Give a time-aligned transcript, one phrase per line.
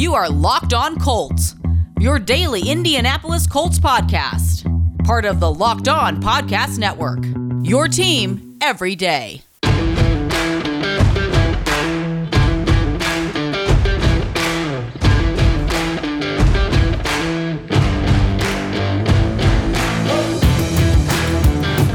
[0.00, 1.56] You are Locked On Colts,
[1.98, 4.64] your daily Indianapolis Colts podcast,
[5.04, 7.18] part of the Locked On Podcast Network.
[7.62, 9.42] Your team every day.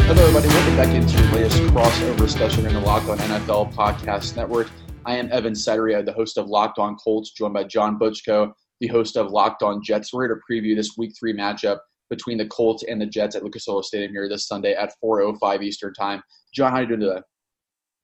[0.05, 0.47] Hello, everybody.
[0.49, 4.67] Welcome back into your latest crossover special in the Locked On NFL Podcast Network.
[5.07, 8.87] I am Evan Sidery, the host of Locked On Colts, joined by John Butchko, the
[8.87, 10.11] host of Locked On Jets.
[10.11, 11.77] We're here to preview this Week Three matchup
[12.09, 15.61] between the Colts and the Jets at Lucas Oil Stadium here this Sunday at 4:05
[15.61, 16.23] Eastern Time.
[16.55, 17.21] John, how are you doing today?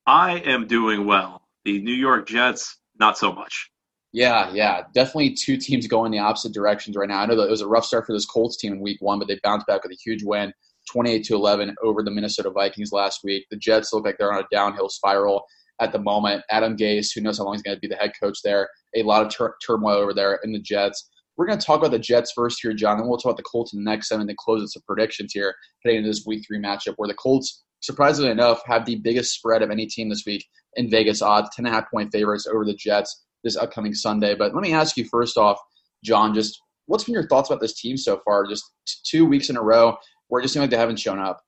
[0.06, 1.42] I am doing well.
[1.66, 3.72] The New York Jets, not so much.
[4.12, 7.22] Yeah, yeah, definitely two teams going the opposite directions right now.
[7.22, 9.18] I know that it was a rough start for this Colts team in Week One,
[9.18, 10.54] but they bounced back with a huge win
[10.92, 13.46] 28 to 11 over the Minnesota Vikings last week.
[13.50, 15.46] The Jets look like they're on a downhill spiral
[15.82, 16.44] at the moment.
[16.50, 19.04] Adam Gase, who knows how long he's going to be the head coach there, a
[19.04, 21.10] lot of tur- turmoil over there in the Jets.
[21.36, 23.44] We're going to talk about the Jets first here, John, and we'll talk about the
[23.44, 26.24] Colts in the next seven and then close with some predictions here heading into this
[26.26, 30.10] Week Three matchup, where the Colts, surprisingly enough, have the biggest spread of any team
[30.10, 33.58] this week in Vegas odds, 10 and a half point favorites over the Jets this
[33.58, 34.36] upcoming Sunday.
[34.36, 35.60] But let me ask you first off,
[36.04, 38.46] John, just what's been your thoughts about this team so far?
[38.46, 38.64] Just
[39.04, 41.42] two weeks in a row where it just seems like they haven't shown up.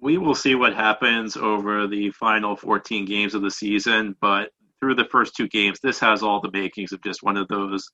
[0.00, 4.94] We will see what happens over the final 14 games of the season, but through
[4.94, 7.84] the first two games, this has all the makings of just one of those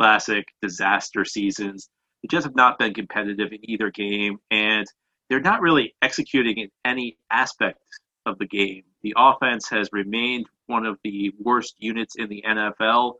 [0.00, 1.88] classic disaster seasons.
[2.22, 4.86] They just have not been competitive in either game, and
[5.28, 7.78] they're not really executing in any aspect
[8.26, 8.82] of the game.
[9.02, 13.14] The offense has remained one of the worst units in the NFL,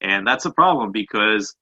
[0.00, 1.54] and that's a problem because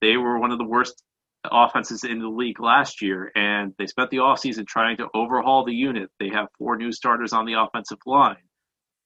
[0.00, 1.02] they were one of the worst
[1.44, 5.74] offenses in the league last year, and they spent the offseason trying to overhaul the
[5.74, 6.10] unit.
[6.18, 8.36] They have four new starters on the offensive line.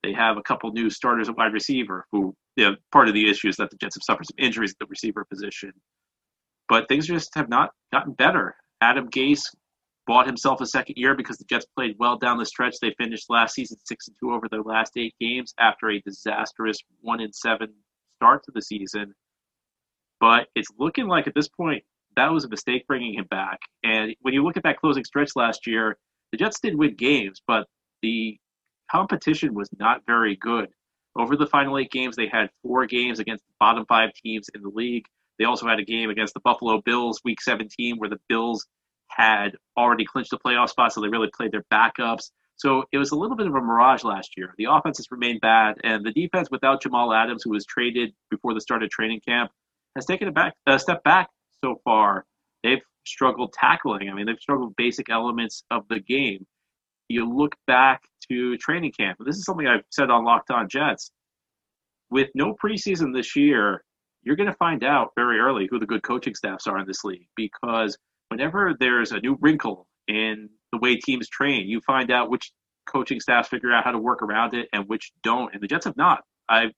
[0.02, 3.28] They have a couple new starters at wide receiver, who you know, part of the
[3.28, 5.72] issue is that the Jets have suffered some injuries at the receiver position.
[6.68, 8.56] But things just have not gotten better.
[8.80, 9.44] Adam Gase
[10.06, 12.76] bought himself a second year because the Jets played well down the stretch.
[12.80, 16.78] They finished last season six and two over their last eight games after a disastrous
[17.00, 17.72] one and seven
[18.16, 19.14] start to the season.
[20.20, 21.84] But it's looking like at this point
[22.16, 23.58] that was a mistake bringing him back.
[23.82, 25.96] And when you look at that closing stretch last year,
[26.32, 27.66] the Jets did win games, but
[28.02, 28.38] the
[28.90, 30.68] competition was not very good.
[31.16, 34.62] Over the final eight games, they had four games against the bottom five teams in
[34.62, 35.04] the league.
[35.38, 38.66] They also had a game against the Buffalo Bills, Week 17, where the Bills
[39.08, 42.30] had already clinched the playoff spot, so they really played their backups.
[42.56, 44.54] So it was a little bit of a mirage last year.
[44.58, 48.54] The offense has remained bad, and the defense, without Jamal Adams, who was traded before
[48.54, 49.50] the start of training camp,
[49.96, 51.28] has taken a, back, a step back
[51.64, 52.26] so far,
[52.62, 54.10] they've struggled tackling.
[54.10, 56.46] I mean, they've struggled basic elements of the game.
[57.08, 61.10] You look back to training camp, this is something I've said on Locked On Jets.
[62.10, 63.82] With no preseason this year,
[64.22, 67.04] you're going to find out very early who the good coaching staffs are in this
[67.04, 67.96] league because
[68.28, 72.50] whenever there's a new wrinkle in the way teams train, you find out which
[72.86, 75.52] coaching staffs figure out how to work around it and which don't.
[75.54, 76.22] And the Jets have not.
[76.48, 76.72] I've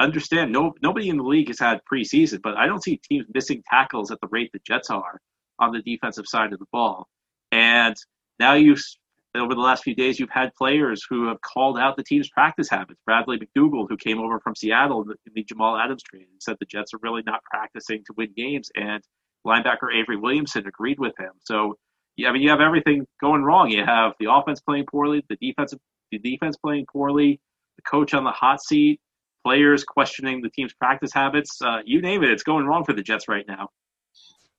[0.00, 3.62] understand no nobody in the league has had preseason, but I don't see teams missing
[3.68, 5.20] tackles at the rate the Jets are
[5.58, 7.08] on the defensive side of the ball.
[7.50, 7.96] And
[8.38, 8.82] now you've
[9.34, 12.68] over the last few days you've had players who have called out the team's practice
[12.70, 13.00] habits.
[13.04, 16.94] Bradley McDougald, who came over from Seattle in the, Jamal Adams trade, said the Jets
[16.94, 19.02] are really not practicing to win games, and
[19.46, 21.32] linebacker Avery Williamson agreed with him.
[21.44, 21.76] So
[22.24, 23.70] I mean you have everything going wrong.
[23.70, 25.74] You have the offense playing poorly, the defense
[26.10, 27.40] the defense playing poorly,
[27.76, 29.00] the coach on the hot seat,
[29.48, 31.58] players questioning the team's practice habits.
[31.64, 33.68] Uh, you name it, it's going wrong for the Jets right now.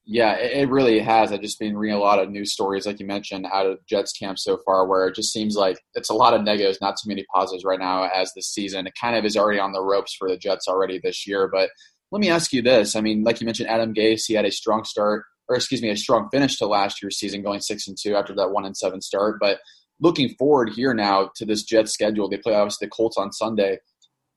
[0.04, 1.32] Yeah, it really has.
[1.32, 4.12] I've just been reading a lot of news stories, like you mentioned, out of Jets
[4.14, 7.08] camp so far, where it just seems like it's a lot of negatives, not too
[7.08, 8.88] many positives right now as the season.
[8.88, 11.48] It kind of is already on the ropes for the Jets already this year.
[11.48, 11.70] But
[12.12, 14.52] let me ask you this: I mean, like you mentioned, Adam Gase, he had a
[14.52, 17.96] strong start, or excuse me, a strong finish to last year's season, going six and
[17.96, 19.38] two after that one and seven start.
[19.40, 19.60] But
[20.00, 23.78] looking forward here now to this Jets schedule, they play obviously the Colts on Sunday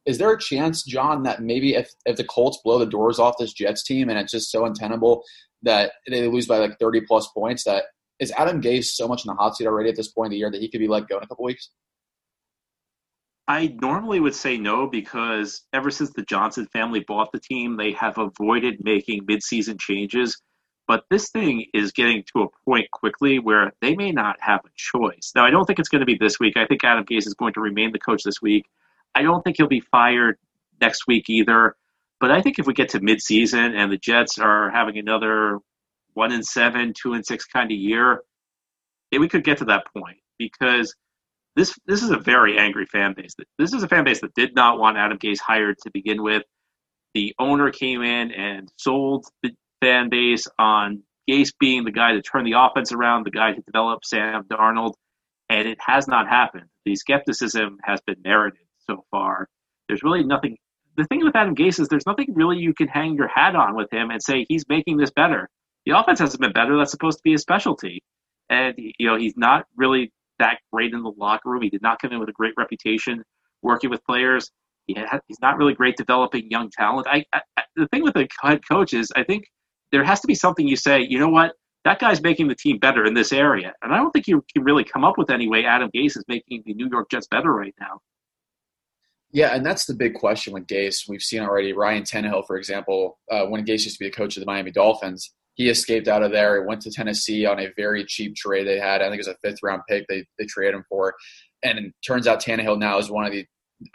[0.04, 3.36] is there a chance, John, that maybe if, if the Colts blow the doors off
[3.38, 5.22] this Jets team and it's just so untenable
[5.62, 7.84] that they lose by like 30 plus points, that
[8.18, 10.38] is Adam Gase so much in the hot seat already at this point in the
[10.38, 11.70] year that he could be let go in a couple weeks?
[13.48, 17.92] I normally would say no because ever since the Johnson family bought the team, they
[17.92, 20.40] have avoided making midseason changes.
[20.88, 24.70] But this thing is getting to a point quickly where they may not have a
[24.76, 25.32] choice.
[25.34, 26.56] Now, I don't think it's going to be this week.
[26.56, 28.66] I think Adam Gase is going to remain the coach this week.
[29.14, 30.38] I don't think he'll be fired
[30.80, 31.76] next week either.
[32.20, 35.58] But I think if we get to midseason and the Jets are having another
[36.14, 38.22] one and seven, two and six kind of year,
[39.18, 40.94] we could get to that point because
[41.56, 43.34] this this is a very angry fan base.
[43.58, 46.42] This is a fan base that did not want Adam Gase hired to begin with.
[47.14, 49.50] the owner came in and sold the
[49.80, 53.60] fan base on Gase being the guy to turn the offense around, the guy to
[53.62, 54.94] develop Sam Darnold,
[55.48, 56.66] and it has not happened.
[56.84, 59.48] The skepticism has been merited so far.
[59.88, 60.56] There's really nothing.
[60.96, 63.74] The thing with Adam Gase is there's nothing really you can hang your hat on
[63.74, 65.48] with him and say he's making this better.
[65.86, 66.76] The offense hasn't been better.
[66.76, 68.02] That's supposed to be his specialty,
[68.50, 71.62] and you know he's not really that great in the locker room.
[71.62, 73.22] He did not come in with a great reputation
[73.62, 74.50] working with players.
[74.86, 77.06] He had, he's not really great developing young talent.
[77.08, 77.40] I, I,
[77.76, 79.44] the thing with the head coach is I think
[79.92, 81.00] there has to be something you say.
[81.08, 81.52] You know what?
[81.84, 84.62] That guy's making the team better in this area, and I don't think you can
[84.64, 87.52] really come up with any way Adam Gase is making the New York Jets better
[87.52, 87.98] right now.
[89.32, 91.08] Yeah, and that's the big question with Gase.
[91.08, 94.36] We've seen already Ryan Tannehill, for example, uh, when Gase used to be the coach
[94.36, 96.60] of the Miami Dolphins he escaped out of there.
[96.60, 99.02] He went to Tennessee on a very cheap trade they had.
[99.02, 101.14] I think it was a fifth round pick they, they traded him for.
[101.62, 103.46] And it turns out Tannehill now is one of the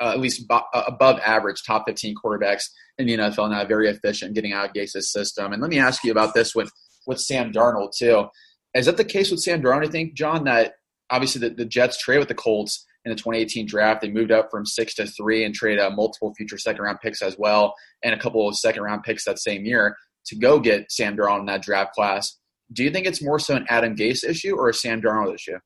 [0.02, 2.66] uh, at least bo- uh, above average top 15 quarterbacks
[2.98, 5.54] in the NFL now, very efficient getting out of Gase's system.
[5.54, 6.72] And let me ask you about this with,
[7.06, 8.26] with Sam Darnold, too.
[8.74, 10.74] Is that the case with Sam Darnold, I think, John, that
[11.10, 14.02] obviously the, the Jets trade with the Colts in the 2018 draft.
[14.02, 17.22] They moved up from six to three and traded uh, multiple future second round picks
[17.22, 17.74] as well,
[18.04, 19.96] and a couple of second round picks that same year
[20.28, 22.38] to go get Sam Darnold in that draft class.
[22.74, 25.58] Do you think it's more so an Adam Gase issue or a Sam Darnold issue?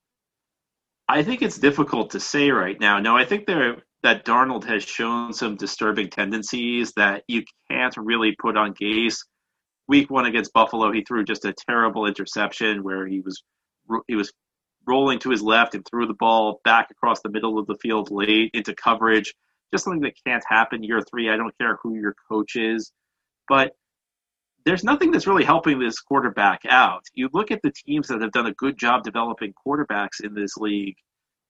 [1.10, 3.00] I think it's difficult to say right now.
[3.00, 8.36] No, I think there that Darnold has shown some disturbing tendencies that you can't really
[8.40, 9.18] put on Gase.
[9.88, 13.44] Week one against Buffalo, he threw just a terrible interception where he was
[14.08, 14.32] he was
[14.88, 18.10] rolling to his left and threw the ball back across the middle of the field
[18.12, 19.34] late into coverage.
[19.74, 21.30] Just something that can't happen year three.
[21.30, 22.92] I don't care who your coach is,
[23.48, 23.74] but
[24.66, 27.04] there's nothing that's really helping this quarterback out.
[27.14, 30.58] You look at the teams that have done a good job developing quarterbacks in this
[30.58, 30.96] league,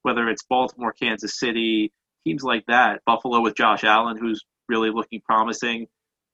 [0.03, 1.91] whether it's Baltimore, Kansas City,
[2.25, 5.87] teams like that, Buffalo with Josh Allen, who's really looking promising.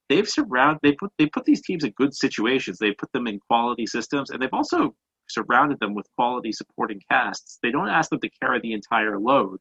[0.10, 2.78] They've surrounded they put they put these teams in good situations.
[2.78, 4.96] They put them in quality systems, and they've also
[5.29, 7.59] surrounded them with quality supporting casts.
[7.62, 9.59] They don't ask them to carry the entire load.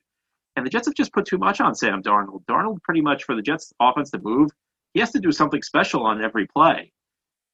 [0.57, 2.45] And the Jets have just put too much on Sam Darnold.
[2.47, 4.51] Darnold, pretty much for the Jets offense to move,
[4.95, 6.93] he has to do something special on every play.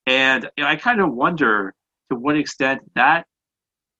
[0.07, 1.73] And I kind of wonder
[2.09, 3.25] to what extent that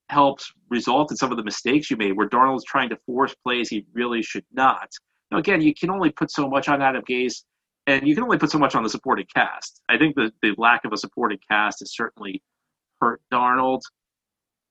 [0.10, 3.69] helps result in some of the mistakes you made, where Darnold's trying to force plays
[3.69, 4.89] he really should not.
[5.31, 7.44] Now, again, you can only put so much on Adam Gase,
[7.88, 9.81] and you can only put so much on the supporting cast.
[9.89, 12.42] I think the, the lack of a supporting cast has certainly
[13.01, 13.81] hurt Darnold.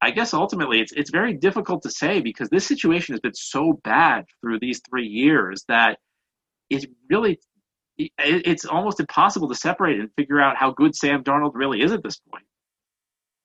[0.03, 3.81] I guess ultimately it's it's very difficult to say because this situation has been so
[3.85, 5.99] bad through these three years that
[6.69, 7.39] it's really
[7.97, 12.03] it's almost impossible to separate and figure out how good Sam Darnold really is at
[12.03, 12.45] this point.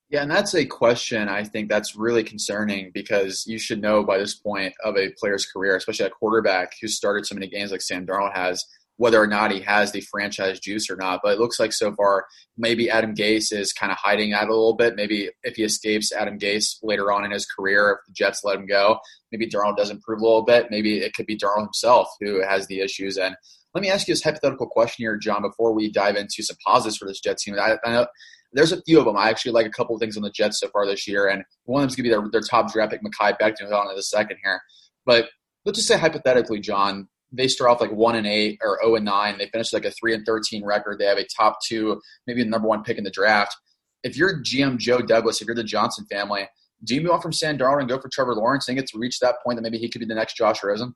[0.09, 4.17] Yeah, and that's a question I think that's really concerning because you should know by
[4.17, 7.81] this point of a player's career, especially a quarterback who started so many games like
[7.81, 8.65] Sam Darnold has,
[8.97, 11.21] whether or not he has the franchise juice or not.
[11.23, 12.25] But it looks like so far
[12.57, 14.95] maybe Adam Gase is kind of hiding out a little bit.
[14.95, 18.57] Maybe if he escapes Adam Gase later on in his career, if the Jets let
[18.57, 18.99] him go,
[19.31, 20.67] maybe Darnold does improve a little bit.
[20.69, 23.17] Maybe it could be Darnold himself who has the issues.
[23.17, 23.35] And
[23.73, 26.97] let me ask you this hypothetical question here, John, before we dive into some positives
[26.97, 27.55] for this Jets team.
[27.59, 28.07] I, I know
[28.53, 29.17] there's a few of them.
[29.17, 31.43] I actually like a couple of things on the Jets so far this year, and
[31.65, 33.95] one of them's going to be their, their top draft pick, Mekhi Becton, on in
[33.95, 34.59] the second here.
[35.05, 35.29] But
[35.65, 38.95] let's just say hypothetically, John, they start off like one and eight or zero oh
[38.95, 39.37] and nine.
[39.37, 40.99] They finish like a three and thirteen record.
[40.99, 43.55] They have a top two, maybe the number one pick in the draft.
[44.03, 46.47] If you're GM Joe Douglas, if you're the Johnson family,
[46.83, 48.65] do you move on from Sam Darnold and go for Trevor Lawrence?
[48.65, 50.93] Think it's reached that point that maybe he could be the next Josh Rosen?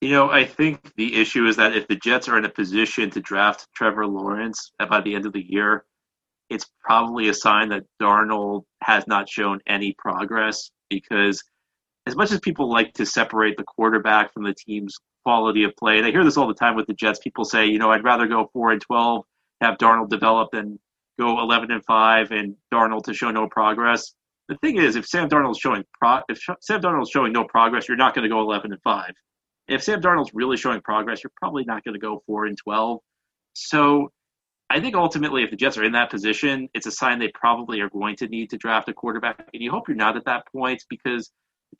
[0.00, 3.08] You know, I think the issue is that if the Jets are in a position
[3.10, 5.84] to draft Trevor Lawrence by the end of the year,
[6.50, 11.42] it's probably a sign that Darnold has not shown any progress because
[12.06, 15.98] as much as people like to separate the quarterback from the team's quality of play,
[15.98, 18.04] and I hear this all the time with the Jets, people say, you know, I'd
[18.04, 19.24] rather go 4 and 12,
[19.60, 20.78] have Darnold develop than
[21.18, 24.14] go 11 and 5 and Darnold to show no progress.
[24.48, 27.96] The thing is, if Sam Darnold's showing pro- if Sam Darnold's showing no progress, you're
[27.96, 29.12] not going to go 11 and 5
[29.68, 33.00] if Sam Darnold's really showing progress, you're probably not going to go four and twelve.
[33.54, 34.10] So
[34.70, 37.80] I think ultimately, if the Jets are in that position, it's a sign they probably
[37.80, 39.48] are going to need to draft a quarterback.
[39.52, 41.30] And you hope you're not at that point because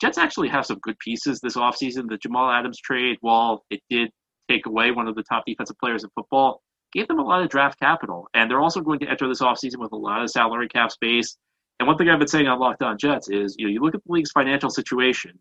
[0.01, 2.09] Jets actually have some good pieces this offseason.
[2.09, 4.09] The Jamal Adams trade, while it did
[4.49, 7.49] take away one of the top defensive players in football, gave them a lot of
[7.49, 8.27] draft capital.
[8.33, 11.37] And they're also going to enter this offseason with a lot of salary cap space.
[11.79, 13.95] And one thing I've been saying on Locked On Jets is, you know, you look
[13.95, 15.39] at the league's financial situation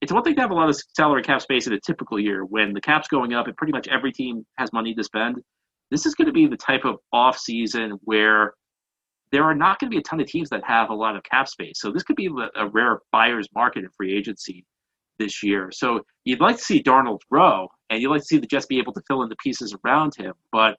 [0.00, 2.44] it's one thing to have a lot of salary cap space in a typical year
[2.44, 5.36] when the cap's going up and pretty much every team has money to spend.
[5.90, 8.54] This is going to be the type of off season where
[9.32, 11.22] there are not going to be a ton of teams that have a lot of
[11.22, 11.80] cap space.
[11.80, 14.64] So this could be a rare buyer's market in free agency.
[15.18, 15.70] this year.
[15.72, 18.78] So you'd like to see Darnold grow, and you'd like to see the Jets be
[18.78, 20.34] able to fill in the pieces around him.
[20.52, 20.76] But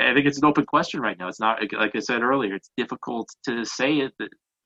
[0.00, 1.28] I think it's an open question right now.
[1.28, 2.54] It's not like I said earlier.
[2.54, 4.12] It's difficult to say at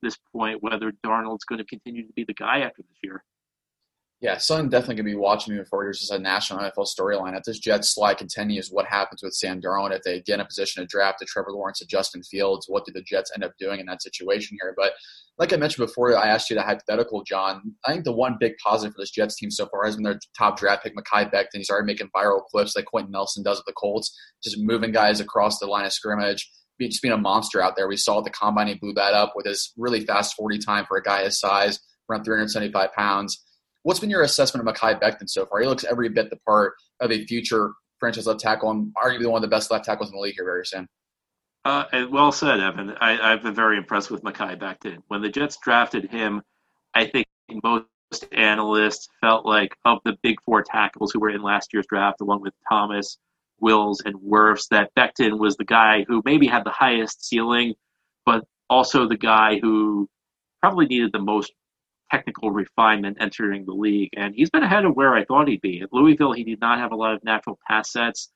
[0.03, 3.25] this point whether Darnold's going to continue to be the guy after this year.
[4.23, 5.87] Yeah, something definitely going to be watching moving forward.
[5.87, 7.37] Here's just a national NFL storyline.
[7.37, 10.47] If this Jets slide continues, what happens with Sam Darnold if they get in a
[10.47, 12.67] position to draft a Trevor Lawrence and Justin Fields?
[12.69, 14.75] What do the Jets end up doing in that situation here?
[14.77, 14.93] But
[15.39, 17.75] like I mentioned before, I asked you the hypothetical, John.
[17.85, 20.21] I think the one big positive for this Jets team so far has been their
[20.39, 21.47] top draft pick, Mekhi Becton.
[21.55, 25.19] He's already making viral clips like Quenton Nelson does with the Colts, just moving guys
[25.19, 26.49] across the line of scrimmage,
[26.81, 27.89] just being a monster out there.
[27.89, 30.85] We saw at the combine he blew that up with his really fast 40 time
[30.87, 33.43] for a guy his size, around 375 pounds
[33.83, 35.61] What's been your assessment of Mekhi Becton so far?
[35.61, 39.37] He looks every bit the part of a future franchise left tackle and arguably one
[39.37, 40.89] of the best left tackles in the league here very soon.
[41.65, 42.91] Uh, well said, Evan.
[43.01, 44.99] I, have been very impressed with Mekhi Becton.
[45.09, 46.43] When the Jets drafted him,
[46.95, 47.27] I think
[47.63, 47.87] most
[48.33, 52.43] analysts felt like of the big four tackles who were in last year's draft, along
[52.43, 53.19] with Thomas,
[53.61, 57.75] Wills, and Wirfs, that Becton was the guy who maybe had the highest ceiling,
[58.27, 60.09] but also the guy who
[60.61, 61.53] probably needed the most
[62.13, 64.11] technical refinement entering the league.
[64.17, 65.81] And he's been ahead of where I thought he'd be.
[65.81, 68.31] At Louisville, he did not have a lot of natural pass sets.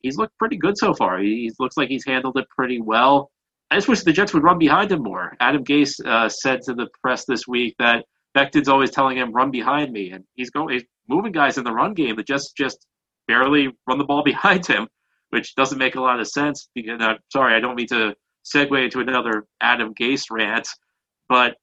[0.00, 1.18] He's looked pretty good so far.
[1.18, 3.30] He looks like he's handled it pretty well.
[3.70, 5.36] I just wish the Jets would run behind him more.
[5.40, 9.50] Adam Gase uh, said to the press this week that Becton's always telling him, run
[9.50, 10.10] behind me.
[10.10, 12.16] And he's going, he's moving guys in the run game.
[12.16, 12.86] The Jets just
[13.28, 14.88] barely run the ball behind him,
[15.30, 16.68] which doesn't make a lot of sense.
[16.74, 18.14] Because, uh, sorry, I don't mean to
[18.44, 20.68] segue into another Adam Gase rant,
[21.28, 21.56] but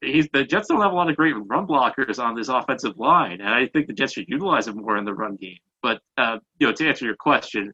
[0.00, 3.40] he's the Jets don't have a lot of great run blockers on this offensive line,
[3.40, 5.58] and I think the Jets should utilize him more in the run game.
[5.82, 7.72] But uh, you know, to answer your question,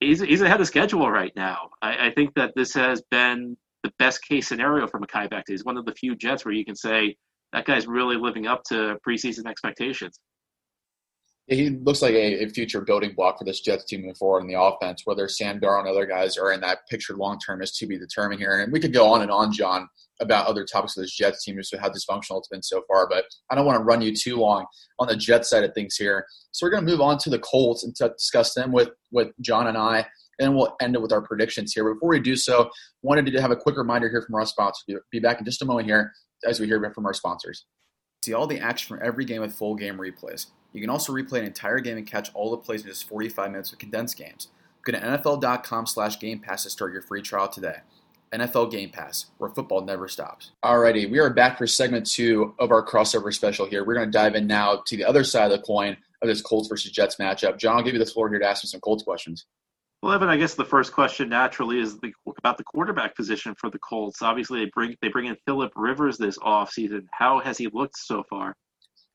[0.00, 1.70] he's he's ahead of schedule right now.
[1.82, 5.44] I, I think that this has been the best case scenario for Mekhi Becton.
[5.48, 7.16] He's one of the few Jets where you can say
[7.52, 10.20] that guy's really living up to preseason expectations
[11.48, 14.48] he looks like a, a, future building block for this Jets team moving forward in
[14.48, 15.02] the offense.
[15.04, 17.98] Whether Sam Darnold and other guys are in that picture long term is to be
[17.98, 18.60] determined here.
[18.60, 19.88] And we could go on and on, John,
[20.20, 23.08] about other topics of this Jets team to how dysfunctional it's been so far.
[23.08, 24.66] But I don't want to run you too long
[24.98, 26.26] on the Jets side of things here.
[26.52, 29.68] So we're going to move on to the Colts and discuss them with, with John
[29.68, 30.06] and I.
[30.38, 31.94] And we'll end it with our predictions here.
[31.94, 32.70] Before we do so,
[33.02, 34.84] wanted to have a quick reminder here from our sponsors.
[35.10, 36.12] Be back in just a moment here
[36.44, 37.64] as we hear from our sponsors.
[38.22, 40.46] See all the action from every game with full game replays.
[40.72, 43.50] You can also replay an entire game and catch all the plays in just 45
[43.50, 44.48] minutes with condensed games.
[44.82, 47.76] Go to NFL.com slash Game Pass to start your free trial today.
[48.32, 50.52] NFL Game Pass, where football never stops.
[50.64, 53.84] Alrighty, we are back for segment two of our crossover special here.
[53.84, 56.42] We're going to dive in now to the other side of the coin of this
[56.42, 57.58] Colts versus Jets matchup.
[57.58, 59.46] John, I'll give you the floor here to ask me some Colts questions.
[60.02, 63.68] Well, Evan, I guess the first question naturally is the, about the quarterback position for
[63.68, 64.22] the Colts.
[64.22, 67.06] Obviously, they bring they bring in Philip Rivers this offseason.
[67.12, 68.54] How has he looked so far?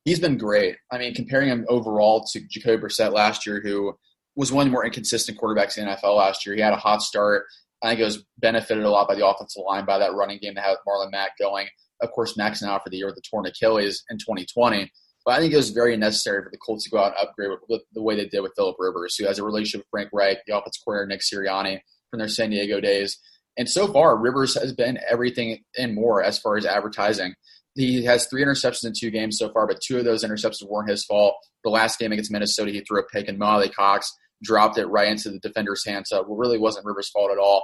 [0.05, 0.75] he's been great.
[0.91, 3.93] I mean, comparing him overall to Jacoby Brissett last year, who
[4.35, 6.55] was one of the more inconsistent quarterbacks in the NFL last year.
[6.55, 7.45] He had a hot start.
[7.81, 10.55] I think it was benefited a lot by the offensive line, by that running game
[10.55, 11.67] that had Marlon Mack going.
[12.01, 14.91] Of course, Mack's out for the year with the torn Achilles in 2020.
[15.25, 17.51] But I think it was very necessary for the Colts to go out and upgrade
[17.70, 20.39] with, the way they did with Philip Rivers, who has a relationship with Frank Reich,
[20.46, 23.18] the offensive coordinator Nick Sirianni from their San Diego days.
[23.58, 27.36] And so far, Rivers has been everything and more as far as advertising.
[27.75, 30.89] He has three interceptions in two games so far, but two of those interceptions weren't
[30.89, 31.36] his fault.
[31.63, 34.12] The last game against Minnesota, he threw a pick, and Mo Alie-Cox
[34.44, 36.10] dropped it right into the defender's hands.
[36.10, 37.63] So it really wasn't Rivers' fault at all.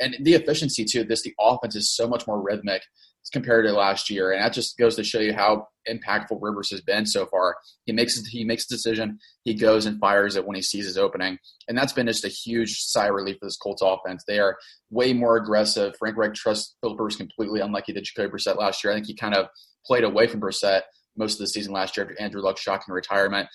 [0.00, 1.02] And the efficiency too.
[1.02, 2.82] This the offense is so much more rhythmic
[3.32, 6.80] compared to last year, and that just goes to show you how impactful Rivers has
[6.80, 7.56] been so far.
[7.84, 10.98] He makes he makes a decision, he goes and fires it when he sees his
[10.98, 14.24] opening, and that's been just a huge sigh of relief for this Colts offense.
[14.26, 14.56] They are
[14.90, 15.94] way more aggressive.
[15.98, 18.92] Frank Reich trusts Philip Rivers completely, unlike he did Jacoby Brissett last year.
[18.92, 19.48] I think he kind of
[19.86, 20.82] played away from Brissett
[21.16, 23.48] most of the season last year after Andrew Luck's shocking retirement.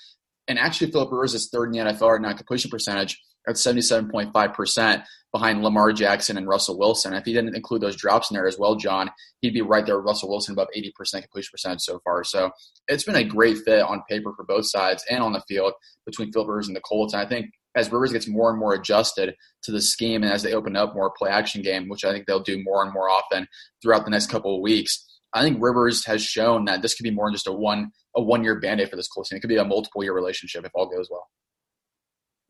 [0.47, 3.17] And actually, Philip Rivers is third in the NFL now completion percentage
[3.47, 7.13] at 77.5% behind Lamar Jackson and Russell Wilson.
[7.13, 9.09] If he didn't include those drops in there as well, John,
[9.41, 12.23] he'd be right there with Russell Wilson above 80% completion percentage so far.
[12.23, 12.51] So
[12.87, 15.73] it's been a great fit on paper for both sides and on the field
[16.05, 17.13] between Philip Rivers and the Colts.
[17.13, 20.43] And I think as Rivers gets more and more adjusted to the scheme and as
[20.43, 23.09] they open up more play action game, which I think they'll do more and more
[23.09, 23.47] often
[23.81, 27.11] throughout the next couple of weeks, I think Rivers has shown that this could be
[27.11, 29.37] more than just a one a one year band aid for this Colts team.
[29.37, 31.27] It could be a multiple year relationship if all goes well.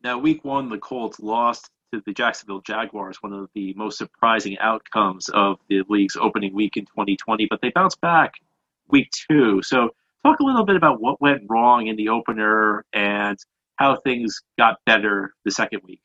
[0.04, 4.58] Now, week one, the Colts lost to the Jacksonville Jaguars, one of the most surprising
[4.58, 8.34] outcomes of the league's opening week in 2020, but they bounced back
[8.90, 9.62] week two.
[9.62, 13.38] So, talk a little bit about what went wrong in the opener and
[13.76, 16.02] how things got better the second week.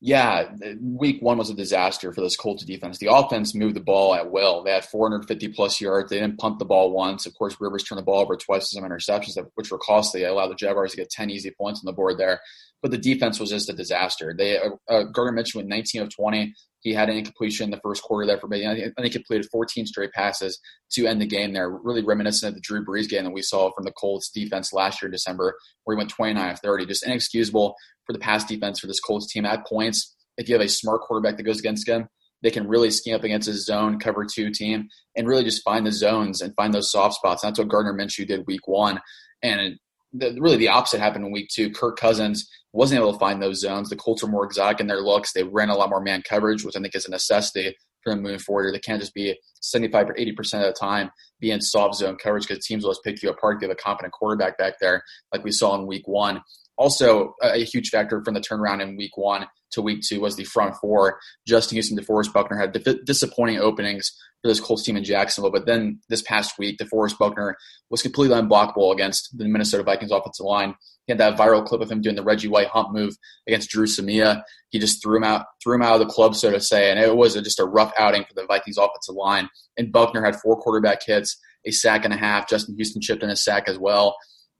[0.00, 2.98] Yeah, week one was a disaster for this Colts defense.
[2.98, 4.62] The offense moved the ball at will.
[4.62, 6.10] They had 450 plus yards.
[6.10, 7.24] They didn't punt the ball once.
[7.24, 10.24] Of course, Rivers turned the ball over twice with some interceptions, which were costly.
[10.24, 12.40] Allowed the Jaguars to get 10 easy points on the board there.
[12.86, 14.32] But the defense was just a disaster.
[14.32, 16.54] They uh, uh Gardner Minshew went 19 of 20.
[16.82, 18.64] He had an incompletion in the first quarter there for me.
[18.64, 20.60] I think he completed 14 straight passes
[20.92, 23.72] to end the game there, really reminiscent of the Drew Brees game that we saw
[23.72, 26.86] from the Colts defense last year in December, where he went 29 of 30.
[26.86, 27.74] Just inexcusable
[28.04, 30.14] for the pass defense for this Colts team at points.
[30.36, 32.06] If you have a smart quarterback that goes against him,
[32.44, 35.84] they can really scheme up against his zone cover two team and really just find
[35.84, 37.42] the zones and find those soft spots.
[37.42, 39.00] And that's what Gardner Minshew did week one.
[39.42, 39.76] And
[40.18, 41.70] the, really the opposite happened in week two.
[41.70, 43.88] Kirk Cousins wasn't able to find those zones.
[43.88, 45.32] The Colts are more exotic in their looks.
[45.32, 48.22] They ran a lot more man coverage, which I think is a necessity for them
[48.22, 48.74] moving forward.
[48.74, 52.46] They can't just be 75 or 80% of the time be in soft zone coverage
[52.46, 53.60] because teams will just pick you apart.
[53.60, 55.02] They have a competent quarterback back there,
[55.32, 56.40] like we saw in week one.
[56.78, 60.44] Also, a huge factor from the turnaround in week one to week two was the
[60.44, 61.18] front four.
[61.46, 65.50] Justin Houston, DeForest Buckner had disappointing openings for this Colts team in Jacksonville.
[65.50, 67.56] But then this past week, DeForest Buckner
[67.90, 70.74] was completely unblockable against the Minnesota Vikings offensive line.
[71.06, 73.14] He had that viral clip of him doing the Reggie White hump move
[73.46, 74.42] against Dru Samia.
[74.70, 76.98] He just threw him out, threw him out of the club, so to say, and
[76.98, 79.48] it was just a rough outing for the Vikings offensive line.
[79.76, 82.48] And Buckner had four quarterback hits, a sack and a half.
[82.48, 84.16] Justin Houston chipped in a sack as well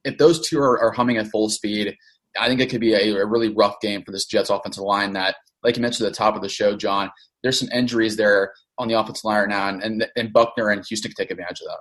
[0.07, 1.97] if those two are, are humming at full speed,
[2.39, 5.13] I think it could be a, a, really rough game for this Jets offensive line.
[5.15, 7.11] That, like you mentioned at the top of the show, John,
[7.43, 10.85] there's some injuries there on the offensive line right now, and, and, and Buckner and
[10.87, 11.79] Houston can take advantage of that.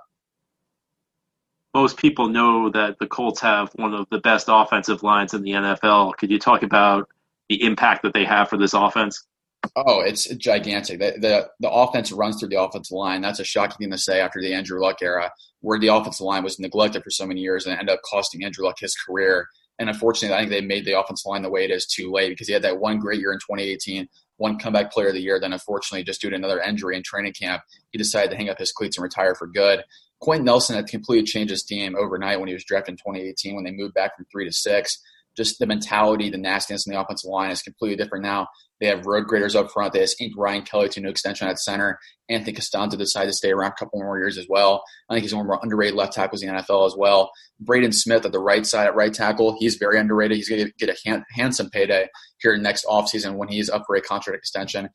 [1.74, 5.50] Most people know that the Colts have one of the best offensive lines in the
[5.50, 6.16] NFL.
[6.16, 7.06] Could you talk about
[7.48, 9.26] the impact that they have for this offense?
[9.74, 11.00] Oh, it's gigantic.
[11.00, 13.20] The, the, the offense runs through the offensive line.
[13.20, 15.30] That's a shocking thing to say after the Andrew Luck era,
[15.66, 18.64] where the offensive line was neglected for so many years and ended up costing Andrew
[18.64, 19.48] Luck his career.
[19.80, 22.28] And unfortunately, I think they made the offensive line the way it is too late
[22.28, 24.08] because he had that one great year in 2018,
[24.38, 25.40] won comeback player of the year.
[25.40, 28.60] Then, unfortunately, just due to another injury in training camp, he decided to hang up
[28.60, 29.82] his cleats and retire for good.
[30.20, 33.64] Quenton Nelson had completely changed his team overnight when he was drafted in 2018 when
[33.64, 35.02] they moved back from three to six
[35.36, 38.46] just the mentality, the nastiness in the offensive line is completely different now.
[38.80, 39.92] They have road graders up front.
[39.92, 41.98] They just inked Ryan Kelly to a new extension at center.
[42.28, 44.82] Anthony Castonzo decided to stay around a couple more years as well.
[45.08, 47.30] I think he's one of more underrated left tackles in the NFL as well.
[47.60, 50.36] Braden Smith at the right side at right tackle, he's very underrated.
[50.36, 54.02] He's going to get a handsome payday here next offseason when he's up for a
[54.02, 54.90] contract extension.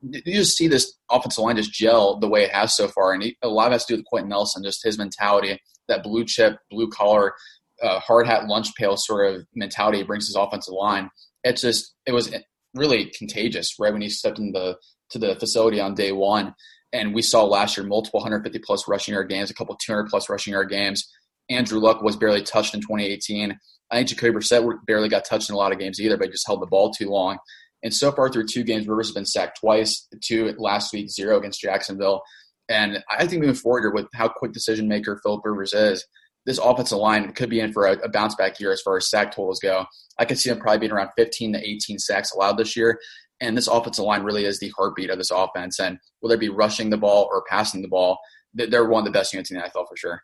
[0.00, 3.24] You just see this offensive line just gel the way it has so far, and
[3.42, 6.24] a lot of it has to do with Quenton Nelson, just his mentality, that blue
[6.24, 7.34] chip, blue collar
[7.82, 11.10] uh, hard hat lunch pail sort of mentality he brings his offensive line.
[11.44, 12.34] It's just it was
[12.74, 14.76] really contagious right when he stepped into the
[15.10, 16.54] to the facility on day one.
[16.92, 20.28] And we saw last year multiple 150 plus rushing yard games, a couple 200 plus
[20.28, 21.08] rushing yard games.
[21.50, 23.58] Andrew Luck was barely touched in 2018.
[23.90, 26.46] I think Jacoby Brissett barely got touched in a lot of games either, but just
[26.46, 27.38] held the ball too long.
[27.82, 31.38] And so far through two games, Rivers has been sacked twice, two last week, zero
[31.38, 32.22] against Jacksonville.
[32.68, 36.04] And I think moving forward with how quick decision maker Philip Rivers is,
[36.46, 39.08] this offensive line could be in for a, a, bounce back year as far as
[39.08, 39.86] sack totals go.
[40.18, 42.98] I could see them probably being around 15 to 18 sacks allowed this year.
[43.40, 45.80] And this offensive line really is the heartbeat of this offense.
[45.80, 48.18] And whether it be rushing the ball or passing the ball,
[48.54, 50.22] they're one of the best units in the NFL for sure.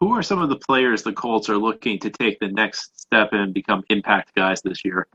[0.00, 3.30] Who are some of the players the Colts are looking to take the next step
[3.32, 5.06] and become impact guys this year?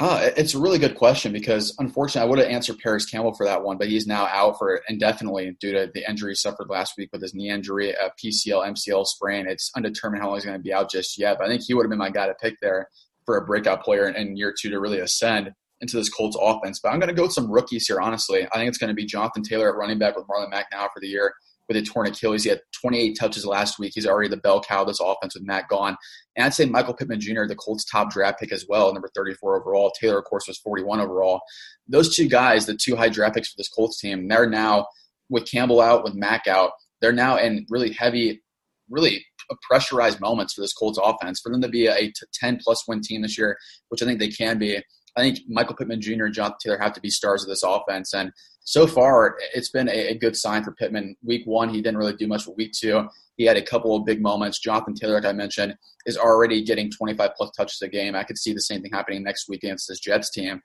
[0.00, 3.44] Uh, it's a really good question because unfortunately I would have answered Parris Campbell for
[3.46, 6.94] that one, but he's now out for indefinitely due to the injury he suffered last
[6.96, 9.48] week with his knee injury, a PCL, MCL sprain.
[9.48, 11.74] It's undetermined how long he's going to be out just yet, but I think he
[11.74, 12.88] would have been my guy to pick there
[13.26, 16.78] for a breakout player in, in year two to really ascend into this Colts offense.
[16.80, 18.46] But I'm going to go with some rookies here, honestly.
[18.52, 20.88] I think it's going to be Jonathan Taylor at running back with Marlon Mack now
[20.94, 21.34] for the year
[21.68, 22.44] with a torn Achilles.
[22.44, 23.92] He had 28 touches last week.
[23.94, 25.96] He's already the bell cow of this offense with Matt gone.
[26.34, 29.60] And I'd say Michael Pittman Jr., the Colts' top draft pick as well, number 34
[29.60, 29.92] overall.
[30.00, 31.40] Taylor, of course, was 41 overall.
[31.86, 34.86] Those two guys, the two high draft picks for this Colts team, they're now
[35.28, 36.70] with Campbell out, with Mack out.
[37.00, 38.42] They're now in really heavy,
[38.88, 39.24] really
[39.68, 41.40] pressurized moments for this Colts offense.
[41.40, 43.56] For them to be a 10 plus win team this year,
[43.88, 44.82] which I think they can be,
[45.16, 46.24] I think Michael Pittman Jr.
[46.24, 48.14] and Jonathan Taylor have to be stars of this offense.
[48.14, 48.32] And
[48.68, 51.16] so far, it's been a, a, good sign for Pittman.
[51.24, 52.44] Week one, he didn't really do much.
[52.44, 54.60] But week two, he had a couple of big moments.
[54.60, 58.14] Jonathan Taylor, like I mentioned, is already getting 25 plus touches a game.
[58.14, 60.60] I could see the same thing happening next week against this Jets team.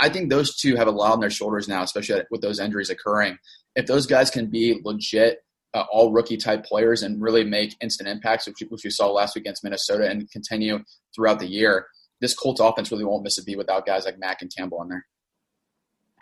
[0.00, 2.88] I think those two have a lot on their shoulders now, especially with those injuries
[2.88, 3.36] occurring.
[3.74, 5.38] If those guys can be legit
[5.74, 9.34] uh, all rookie type players and really make instant impacts, which, which we saw last
[9.34, 10.78] week against Minnesota, and continue
[11.12, 11.88] throughout the year,
[12.20, 14.88] this Colts offense really won't miss a beat without guys like Mack and Campbell in
[14.88, 15.04] there.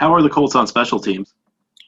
[0.03, 1.33] How are the Colts on special teams?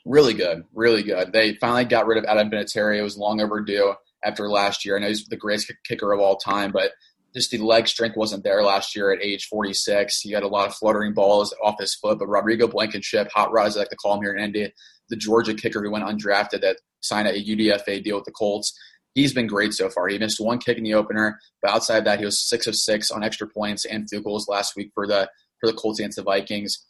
[0.04, 1.32] Really good, really good.
[1.32, 2.96] They finally got rid of Adam Vinatieri.
[2.96, 4.96] It was long overdue after last year.
[4.96, 6.92] I know he's the greatest kicker of all time, but
[7.34, 10.20] just the leg strength wasn't there last year at age 46.
[10.20, 13.66] He had a lot of fluttering balls off his foot, but Rodrigo Blankenship, hot rod
[13.66, 14.72] as I like to call him here in Indy,
[15.08, 18.78] the Georgia kicker who went undrafted that signed a UDFA deal with the Colts.
[19.16, 20.06] He's been great so far.
[20.06, 22.76] He missed one kick in the opener, but outside of that, he was six of
[22.76, 26.14] six on extra points and field goals last week for the for the Colts against
[26.18, 26.84] the Vikings.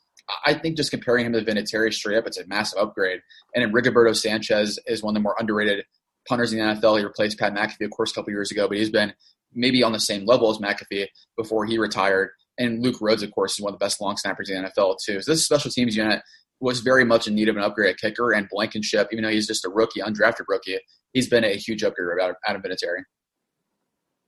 [0.46, 3.20] I think just comparing him to Vinatieri straight up, it's a massive upgrade.
[3.54, 5.84] And then Rigoberto Sanchez is one of the more underrated
[6.26, 6.98] punters in the NFL.
[6.98, 9.12] He replaced Pat McAfee, of course, a couple years ago, but he's been
[9.52, 12.30] maybe on the same level as McAfee before he retired.
[12.58, 14.96] And Luke Rhodes, of course, is one of the best long snappers in the NFL,
[15.04, 15.20] too.
[15.20, 16.22] So this special teams unit
[16.60, 18.32] was very much in need of an upgrade at kicker.
[18.32, 20.78] And Blankenship, even though he's just a rookie, undrafted rookie,
[21.12, 23.02] he's been a huge upgrade out of Adam Vinatieri.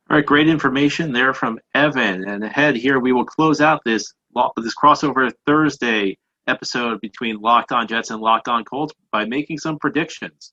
[0.08, 2.28] All right, great information there from Evan.
[2.28, 4.12] And ahead here, we will close out this
[4.56, 9.78] this crossover Thursday episode between Locked On Jets and Locked On Colts by making some
[9.78, 10.52] predictions.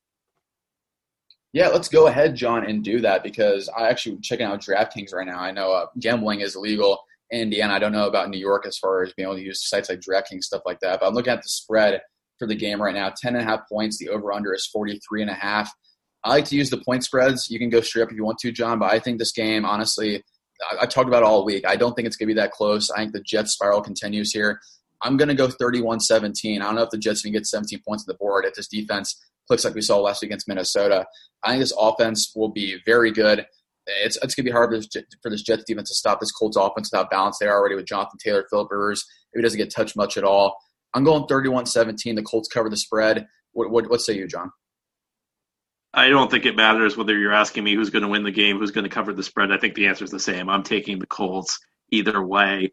[1.52, 5.28] Yeah, let's go ahead, John, and do that because I actually checking out DraftKings right
[5.28, 5.40] now.
[5.40, 7.74] I know uh, gambling is illegal in Indiana.
[7.74, 10.00] I don't know about New York as far as being able to use sites like
[10.00, 11.00] DraftKings stuff like that.
[11.00, 12.02] But I'm looking at the spread
[12.40, 13.14] for the game right now.
[13.16, 14.00] 10 and a half points.
[14.00, 15.72] The over under is 43 and a half.
[16.24, 17.52] I like to use the point spreads.
[17.52, 18.80] You can go straight up if you want to, John.
[18.80, 20.24] But I think this game, honestly,
[20.72, 21.68] I, I talked about all week.
[21.68, 22.90] I don't think it's going to be that close.
[22.90, 24.60] I think the Jets spiral continues here.
[25.02, 26.62] I'm going to go 31 17.
[26.62, 28.68] I don't know if the Jets can get 17 points on the board if this
[28.68, 31.06] defense clicks like we saw last week against Minnesota.
[31.44, 33.46] I think this offense will be very good.
[33.86, 34.88] It's, it's going to be hard for this,
[35.22, 38.18] for this Jets defense to stop this Colts offense without balance there already with Jonathan
[38.24, 39.06] Taylor, Philip Rivers.
[39.34, 40.56] If he doesn't get touched much at all,
[40.94, 42.16] I'm going 31 17.
[42.16, 43.28] The Colts cover the spread.
[43.52, 44.52] What, what, what say you, John?
[45.94, 48.58] I don't think it matters whether you're asking me who's going to win the game,
[48.58, 49.52] who's going to cover the spread.
[49.52, 50.50] I think the answer is the same.
[50.50, 51.60] I'm taking the Colts
[51.92, 52.72] either way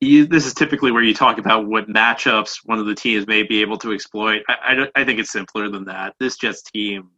[0.00, 3.42] you, this is typically where you talk about what matchups one of the teams may
[3.42, 4.42] be able to exploit.
[4.48, 4.54] I,
[4.96, 6.14] I, I think it's simpler than that.
[6.18, 7.10] This Jets team,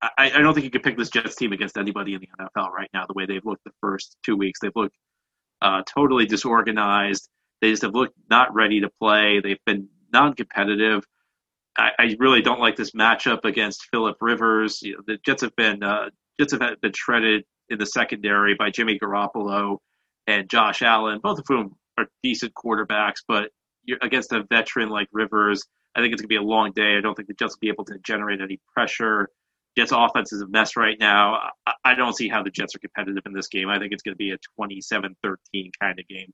[0.00, 2.70] I, I, don't think you could pick this Jets team against anybody in the NFL
[2.70, 3.06] right now.
[3.06, 4.96] The way they've looked the first two weeks, they've looked
[5.60, 7.28] uh, totally disorganized.
[7.60, 9.40] They just have looked not ready to play.
[9.40, 11.04] They've been non-competitive.
[11.78, 14.80] I, I really don't like this matchup against Philip Rivers.
[14.82, 18.70] You know, the Jets have been uh, Jets have been shredded in the secondary by
[18.70, 19.78] Jimmy Garoppolo
[20.26, 23.50] and Josh Allen, both of whom are decent quarterbacks, but
[24.02, 25.64] against a veteran like Rivers,
[25.94, 26.96] I think it's going to be a long day.
[26.96, 29.28] I don't think the Jets will be able to generate any pressure.
[29.76, 31.50] Jets offense is a mess right now.
[31.84, 33.68] I don't see how the Jets are competitive in this game.
[33.68, 36.32] I think it's going to be a 27-13 kind of game.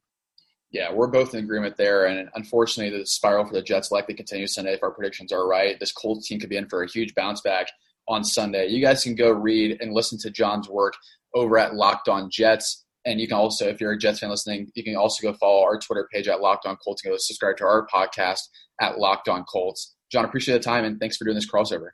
[0.74, 2.06] Yeah, we're both in agreement there.
[2.06, 5.78] And unfortunately, the spiral for the Jets likely continues Sunday if our predictions are right.
[5.78, 7.68] This Colts team could be in for a huge bounce back
[8.08, 8.66] on Sunday.
[8.66, 10.94] You guys can go read and listen to John's work
[11.32, 12.84] over at Locked On Jets.
[13.04, 15.62] And you can also, if you're a Jets fan listening, you can also go follow
[15.62, 18.40] our Twitter page at Locked On Colts and go subscribe to our podcast
[18.80, 19.94] at Locked On Colts.
[20.10, 21.90] John, appreciate the time and thanks for doing this crossover.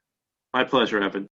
[0.54, 1.28] My pleasure, Evan.